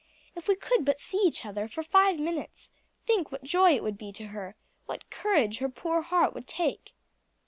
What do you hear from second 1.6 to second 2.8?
for five minutes,